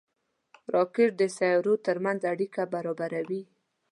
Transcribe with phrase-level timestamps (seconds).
[0.73, 3.43] راکټ د سیارو ترمنځ اړیکه برابروي